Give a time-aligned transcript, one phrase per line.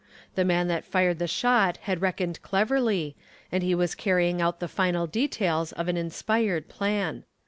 [0.33, 3.15] The man that fired the shot had reckoned cleverly,
[3.51, 7.23] and he was carrying out the final details of an inspired plan.